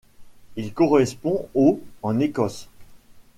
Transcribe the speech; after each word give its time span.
Il 0.55 0.73
correspond 0.73 1.47
au 1.53 1.79
en 2.01 2.19
Écosse. 2.19 2.69